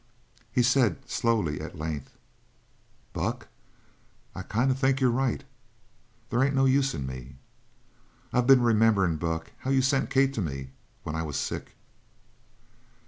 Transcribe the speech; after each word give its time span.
He 0.51 0.63
said 0.63 1.07
slowly, 1.07 1.61
at 1.61 1.77
length: 1.77 2.17
"Buck, 3.13 3.49
I 4.33 4.41
kind 4.41 4.71
of 4.71 4.79
think 4.79 4.99
you're 4.99 5.11
right. 5.11 5.43
They 6.31 6.43
ain't 6.43 6.55
no 6.55 6.65
use 6.65 6.95
in 6.95 7.05
me. 7.05 7.35
I 8.33 8.41
been 8.41 8.63
rememberin', 8.63 9.17
Buck, 9.17 9.51
how 9.59 9.69
you 9.69 9.83
sent 9.83 10.09
Kate 10.09 10.33
to 10.33 10.41
me 10.41 10.71
when 11.03 11.15
I 11.15 11.21
was 11.21 11.37
sick." 11.37 11.75